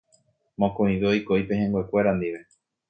Mokõive 0.63 1.07
oiko 1.11 1.39
ipehẽnguekuéra 1.43 2.19
ndive 2.19 2.45